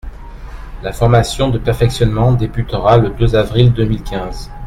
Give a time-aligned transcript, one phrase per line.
[0.81, 4.49] La formation de perfectionnement débutera le deux avril deux mille quinze.